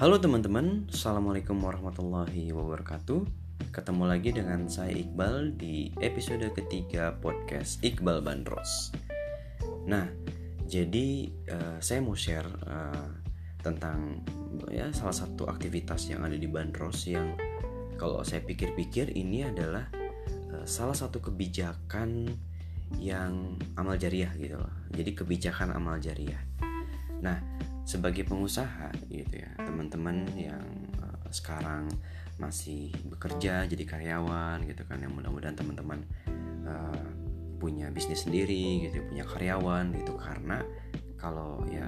Halo 0.00 0.16
teman-teman, 0.16 0.88
Assalamualaikum 0.88 1.60
warahmatullahi 1.60 2.56
wabarakatuh 2.56 3.20
Ketemu 3.68 4.08
lagi 4.08 4.32
dengan 4.32 4.64
saya 4.64 4.96
Iqbal 4.96 5.60
di 5.60 5.92
episode 6.00 6.48
ketiga 6.56 7.12
podcast 7.20 7.84
Iqbal 7.84 8.24
Bandros 8.24 8.96
Nah, 9.84 10.08
jadi 10.64 11.28
uh, 11.52 11.76
saya 11.84 12.00
mau 12.00 12.16
share 12.16 12.48
uh, 12.64 13.12
tentang 13.60 14.24
ya 14.72 14.88
salah 14.96 15.12
satu 15.12 15.44
aktivitas 15.44 16.08
yang 16.08 16.24
ada 16.24 16.40
di 16.40 16.48
Bandros 16.48 17.04
yang 17.04 17.36
kalau 18.00 18.24
saya 18.24 18.40
pikir-pikir 18.40 19.12
ini 19.12 19.44
adalah 19.44 19.84
uh, 20.48 20.64
salah 20.64 20.96
satu 20.96 21.20
kebijakan 21.20 22.24
yang 22.96 23.52
amal 23.76 24.00
jariah 24.00 24.32
gitu 24.40 24.56
loh. 24.56 24.72
Jadi 24.96 25.12
kebijakan 25.12 25.76
amal 25.76 26.00
jariah. 26.00 26.40
Nah, 27.20 27.59
sebagai 27.84 28.26
pengusaha 28.26 28.92
gitu 29.08 29.34
ya. 29.40 29.50
Teman-teman 29.60 30.28
yang 30.36 30.64
uh, 31.00 31.28
sekarang 31.32 31.88
masih 32.40 32.88
bekerja 33.04 33.68
jadi 33.68 33.84
karyawan 33.84 34.64
gitu 34.64 34.82
kan 34.88 34.96
yang 34.96 35.12
mudah-mudahan 35.12 35.52
teman-teman 35.52 36.00
uh, 36.64 37.04
punya 37.60 37.92
bisnis 37.92 38.24
sendiri 38.24 38.88
gitu 38.88 39.04
punya 39.08 39.24
karyawan 39.28 39.92
gitu. 39.92 40.16
Karena 40.16 40.64
kalau 41.20 41.60
ya 41.68 41.84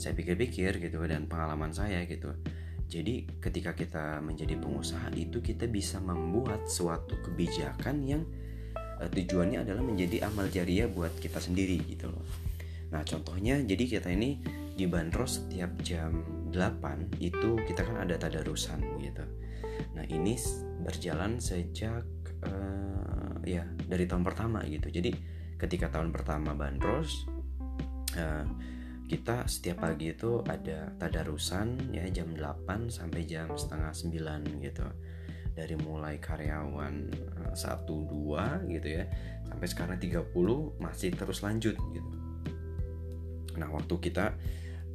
saya 0.00 0.16
pikir-pikir 0.16 0.80
gitu 0.80 0.98
dan 1.04 1.28
pengalaman 1.28 1.70
saya 1.70 2.02
gitu 2.08 2.32
jadi 2.92 3.24
ketika 3.40 3.72
kita 3.72 4.20
menjadi 4.20 4.60
pengusaha 4.60 5.08
itu 5.16 5.40
kita 5.40 5.64
bisa 5.64 5.96
membuat 5.96 6.68
suatu 6.68 7.16
kebijakan 7.24 8.04
yang 8.04 8.22
uh, 9.00 9.08
tujuannya 9.08 9.64
adalah 9.64 9.80
menjadi 9.80 10.28
amal 10.28 10.48
jariah 10.52 10.88
buat 10.88 11.12
kita 11.16 11.40
sendiri 11.40 11.80
gitu 11.88 12.12
loh 12.12 12.24
nah 12.92 13.00
contohnya 13.02 13.56
jadi 13.64 13.98
kita 13.98 14.12
ini 14.12 14.36
dibanderol 14.76 15.28
setiap 15.28 15.72
jam 15.84 16.24
8 16.52 17.20
itu 17.20 17.56
kita 17.64 17.84
kan 17.84 18.04
ada 18.04 18.16
tadarusan 18.16 18.80
gitu. 19.00 19.24
Nah 19.96 20.04
ini 20.08 20.36
berjalan 20.84 21.40
sejak 21.40 22.04
uh, 22.44 23.36
ya 23.44 23.64
dari 23.88 24.04
tahun 24.08 24.24
pertama 24.24 24.64
gitu. 24.68 24.88
Jadi 24.88 25.12
ketika 25.60 25.92
tahun 25.92 26.12
pertama 26.12 26.56
bandros 26.56 27.28
uh, 28.16 28.46
kita 29.08 29.44
setiap 29.44 29.84
pagi 29.84 30.16
itu 30.16 30.40
ada 30.48 30.88
tadarusan 30.96 31.92
ya 31.92 32.08
jam 32.08 32.32
8 32.32 32.88
sampai 32.88 33.28
jam 33.28 33.52
setengah 33.52 33.92
9 33.92 34.64
gitu. 34.64 34.86
Dari 35.52 35.76
mulai 35.76 36.16
karyawan 36.16 37.12
eh, 37.12 37.52
satu 37.52 38.08
dua 38.08 38.64
gitu 38.72 38.88
ya 38.88 39.04
sampai 39.44 39.68
sekarang 39.68 40.00
30 40.00 40.32
masih 40.80 41.12
terus 41.12 41.44
lanjut 41.44 41.76
gitu 41.92 42.21
nah 43.62 43.70
waktu 43.70 43.94
kita 44.02 44.34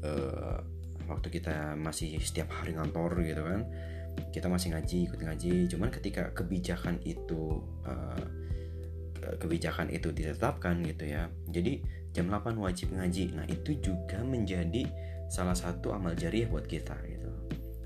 uh, 0.04 0.60
waktu 1.08 1.28
kita 1.32 1.80
masih 1.80 2.20
setiap 2.20 2.52
hari 2.52 2.76
ngantor 2.76 3.24
gitu 3.24 3.48
kan 3.48 3.64
kita 4.34 4.50
masih 4.50 4.74
ngaji 4.74 4.98
ikut 5.10 5.20
ngaji. 5.22 5.54
Cuman 5.70 5.90
ketika 5.94 6.34
kebijakan 6.34 7.00
itu 7.06 7.62
uh, 7.86 8.26
kebijakan 9.38 9.92
itu 9.92 10.16
ditetapkan 10.16 10.80
gitu 10.88 11.04
ya 11.04 11.28
jadi 11.52 11.84
jam 12.16 12.32
8 12.32 12.58
wajib 12.58 12.94
ngaji. 12.96 13.38
Nah 13.38 13.46
itu 13.46 13.78
juga 13.78 14.22
menjadi 14.24 14.88
salah 15.28 15.56
satu 15.56 15.92
amal 15.94 16.16
jariah 16.16 16.48
buat 16.50 16.66
kita 16.66 16.96
gitu. 17.06 17.30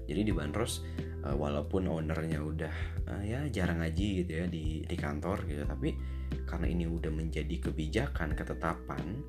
Jadi 0.08 0.22
di 0.28 0.34
Bandros 0.34 0.84
uh, 1.24 1.36
walaupun 1.36 1.88
ownernya 1.88 2.40
udah 2.40 2.74
uh, 3.08 3.24
ya 3.24 3.48
jarang 3.52 3.84
ngaji 3.84 4.24
gitu 4.24 4.32
ya 4.44 4.46
di 4.48 4.86
di 4.86 4.96
kantor 4.96 5.44
gitu. 5.50 5.64
Tapi 5.68 5.90
karena 6.48 6.68
ini 6.68 6.88
udah 6.88 7.12
menjadi 7.12 7.60
kebijakan 7.60 8.36
ketetapan 8.36 9.24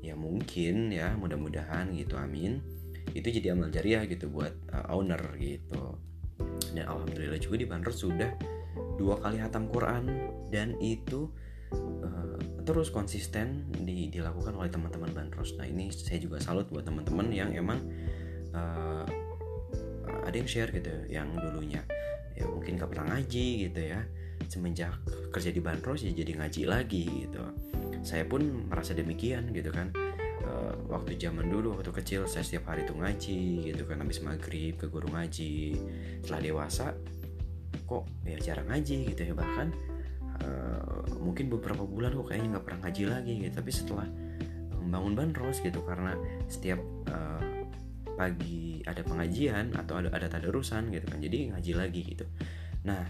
ya 0.00 0.16
mungkin 0.16 0.88
ya 0.92 1.12
mudah-mudahan 1.16 1.92
gitu 1.96 2.16
amin. 2.16 2.60
Itu 3.12 3.28
jadi 3.28 3.52
amal 3.56 3.72
jariah 3.72 4.04
gitu 4.08 4.32
buat 4.32 4.52
uh, 4.72 4.92
owner 4.92 5.20
gitu. 5.36 6.00
Dan 6.72 6.84
alhamdulillah 6.88 7.40
juga 7.40 7.56
di 7.60 7.66
Banner 7.68 7.92
sudah 7.92 8.30
dua 8.96 9.16
kali 9.20 9.40
hatam 9.40 9.68
Quran 9.68 10.08
dan 10.52 10.76
itu 10.78 11.28
uh, 12.04 12.36
terus 12.62 12.92
konsisten 12.92 13.66
di, 13.72 14.12
dilakukan 14.12 14.52
oleh 14.52 14.68
teman-teman 14.68 15.10
Bandros 15.10 15.56
nah 15.56 15.64
ini 15.64 15.88
saya 15.88 16.20
juga 16.20 16.36
salut 16.38 16.68
buat 16.68 16.84
teman-teman 16.84 17.32
yang 17.32 17.50
emang 17.56 17.80
uh, 18.52 19.08
ada 20.22 20.36
yang 20.36 20.48
share 20.48 20.70
gitu 20.72 20.92
yang 21.08 21.32
dulunya. 21.36 21.82
Ya 22.38 22.48
mungkin 22.48 22.80
gak 22.80 22.94
pernah 22.94 23.16
ngaji 23.16 23.68
gitu 23.68 23.80
ya. 23.80 24.00
Semenjak 24.48 24.96
kerja 25.30 25.50
di 25.52 25.60
Bandros 25.60 26.00
ya 26.02 26.12
jadi 26.14 26.32
ngaji 26.40 26.62
lagi 26.64 27.04
gitu 27.28 27.44
saya 28.00 28.24
pun 28.24 28.68
merasa 28.68 28.96
demikian 28.96 29.52
gitu 29.52 29.70
kan. 29.72 29.92
Uh, 30.40 30.72
waktu 30.88 31.20
zaman 31.20 31.52
dulu 31.52 31.76
waktu 31.76 31.92
kecil 31.92 32.24
saya 32.24 32.40
setiap 32.40 32.72
hari 32.72 32.88
itu 32.88 32.96
ngaji 32.96 33.70
gitu 33.70 33.84
kan 33.84 34.00
habis 34.00 34.24
maghrib 34.24 34.74
ke 34.80 34.88
guru 34.88 35.12
ngaji. 35.12 35.76
Setelah 36.24 36.40
dewasa 36.40 36.86
kok 37.84 38.04
ya 38.24 38.38
jarang 38.40 38.70
ngaji 38.72 39.14
gitu 39.14 39.22
ya 39.30 39.34
bahkan 39.36 39.70
uh, 40.40 41.04
mungkin 41.20 41.52
beberapa 41.52 41.84
bulan 41.84 42.16
kok 42.16 42.32
kayaknya 42.32 42.56
nggak 42.56 42.64
pernah 42.64 42.80
ngaji 42.88 43.02
lagi 43.04 43.32
gitu. 43.44 43.54
Tapi 43.60 43.70
setelah 43.70 44.08
membangun 44.80 45.12
bandros 45.12 45.60
gitu 45.60 45.84
karena 45.84 46.16
setiap 46.48 46.80
uh, 47.12 47.44
pagi 48.16 48.80
ada 48.84 49.04
pengajian 49.04 49.76
atau 49.76 50.00
ada 50.00 50.08
ada 50.12 50.28
tadarusan 50.28 50.88
gitu 50.92 51.04
kan 51.04 51.20
jadi 51.20 51.52
ngaji 51.52 51.72
lagi 51.76 52.02
gitu. 52.16 52.24
Nah 52.88 53.04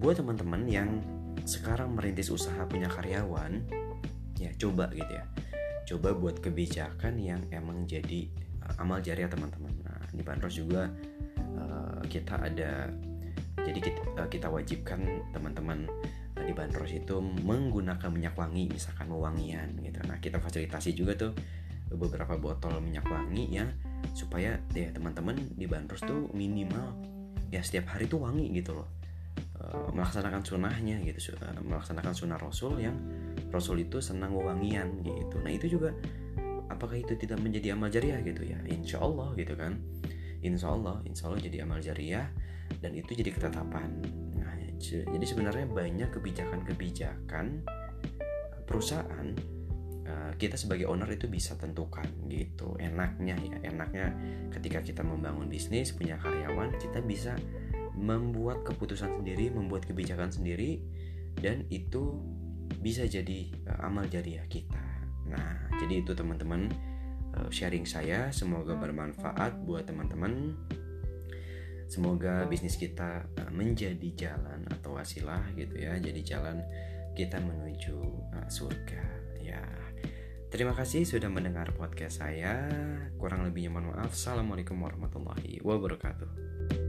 buat 0.00 0.16
teman-teman 0.16 0.64
yang 0.70 1.02
sekarang 1.44 1.92
merintis 1.92 2.30
usaha 2.32 2.62
punya 2.64 2.88
karyawan 2.88 3.62
ya 4.40 4.50
coba 4.56 4.88
gitu 4.96 5.12
ya. 5.12 5.24
Coba 5.84 6.16
buat 6.16 6.40
kebijakan 6.40 7.20
yang 7.20 7.44
emang 7.52 7.84
jadi 7.84 8.32
uh, 8.64 8.80
amal 8.80 9.04
jariah 9.04 9.28
teman-teman. 9.28 9.74
Nah 9.84 10.00
di 10.08 10.24
Bandros 10.24 10.56
juga 10.56 10.88
uh, 11.60 12.00
kita 12.08 12.40
ada 12.40 12.88
jadi 13.60 13.78
kita, 13.78 14.00
uh, 14.16 14.28
kita 14.32 14.48
wajibkan 14.48 15.04
teman-teman 15.36 15.84
di 16.40 16.56
Bandros 16.56 16.88
itu 16.88 17.20
menggunakan 17.20 18.08
minyak 18.08 18.32
wangi 18.32 18.72
misalkan 18.72 19.12
wewangian 19.12 19.76
gitu. 19.84 20.00
Nah 20.08 20.16
kita 20.24 20.40
fasilitasi 20.40 20.96
juga 20.96 21.12
tuh 21.14 21.36
beberapa 21.90 22.38
botol 22.38 22.78
minyak 22.80 23.04
wangi 23.10 23.50
ya 23.50 23.66
supaya 24.14 24.56
ya 24.72 24.88
teman-teman 24.94 25.36
di 25.58 25.66
Bandros 25.68 26.00
tuh 26.06 26.30
minimal 26.32 26.96
ya 27.50 27.60
setiap 27.60 27.92
hari 27.92 28.06
tuh 28.06 28.22
wangi 28.22 28.48
gitu 28.56 28.78
loh. 28.78 28.88
Melaksanakan 29.92 30.40
sunnahnya 30.40 31.04
gitu 31.04 31.36
melaksanakan 31.60 32.16
sunnah 32.16 32.40
Rasul 32.40 32.80
yang 32.80 32.96
Rasul 33.50 33.82
itu 33.82 33.98
senang 33.98 34.34
wewangian 34.34 35.02
gitu. 35.02 35.42
Nah 35.42 35.50
itu 35.50 35.66
juga 35.66 35.90
apakah 36.70 36.96
itu 36.96 37.18
tidak 37.18 37.42
menjadi 37.42 37.74
amal 37.74 37.90
jariah 37.90 38.22
gitu 38.22 38.46
ya? 38.46 38.58
Insya 38.70 39.02
Allah 39.02 39.34
gitu 39.34 39.58
kan? 39.58 39.82
Insya 40.40 40.72
Allah 40.72 41.02
insya 41.04 41.28
Allah 41.28 41.42
jadi 41.42 41.66
amal 41.66 41.82
jariah 41.82 42.30
dan 42.78 42.94
itu 42.94 43.12
jadi 43.12 43.34
ketetapan. 43.34 43.90
Nah, 44.38 44.54
jadi 44.80 45.26
sebenarnya 45.26 45.66
banyak 45.68 46.08
kebijakan-kebijakan 46.14 47.66
perusahaan 48.64 49.26
eh, 50.06 50.32
kita 50.38 50.54
sebagai 50.54 50.86
owner 50.86 51.10
itu 51.10 51.26
bisa 51.26 51.58
tentukan 51.58 52.06
gitu. 52.30 52.78
Enaknya 52.78 53.34
ya 53.36 53.58
enaknya 53.66 54.14
ketika 54.54 54.80
kita 54.80 55.02
membangun 55.02 55.50
bisnis 55.50 55.92
punya 55.92 56.16
karyawan 56.22 56.78
kita 56.78 57.02
bisa 57.02 57.34
membuat 57.98 58.64
keputusan 58.64 59.20
sendiri 59.20 59.52
membuat 59.52 59.84
kebijakan 59.84 60.32
sendiri 60.32 60.80
dan 61.36 61.68
itu 61.68 62.16
bisa 62.80 63.04
jadi 63.04 63.52
uh, 63.68 63.86
amal 63.86 64.08
jariah 64.08 64.44
kita. 64.48 64.80
Nah, 65.28 65.70
jadi 65.78 66.02
itu 66.02 66.16
teman-teman 66.16 66.72
uh, 67.36 67.48
sharing 67.52 67.84
saya 67.84 68.32
semoga 68.32 68.74
bermanfaat 68.74 69.62
buat 69.68 69.86
teman-teman. 69.86 70.56
Semoga 71.86 72.46
bisnis 72.48 72.80
kita 72.80 73.28
uh, 73.38 73.52
menjadi 73.52 74.08
jalan 74.16 74.64
atau 74.72 74.96
wasilah 74.96 75.44
gitu 75.54 75.76
ya, 75.76 76.00
jadi 76.00 76.20
jalan 76.24 76.64
kita 77.12 77.36
menuju 77.38 77.96
uh, 78.34 78.48
surga 78.48 79.04
ya. 79.44 79.60
Terima 80.50 80.74
kasih 80.74 81.06
sudah 81.06 81.30
mendengar 81.30 81.70
podcast 81.78 82.26
saya. 82.26 82.66
Kurang 83.14 83.46
lebihnya 83.46 83.70
mohon 83.70 83.94
maaf. 83.94 84.10
Assalamualaikum 84.10 84.74
warahmatullahi 84.82 85.62
wabarakatuh. 85.62 86.79